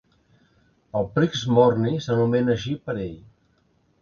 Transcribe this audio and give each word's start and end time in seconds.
El 0.99 1.05
Prix 1.17 1.43
Morny 1.57 2.01
s'anomena 2.07 2.53
així 2.57 2.75
per 2.89 2.97
ell. 3.05 3.15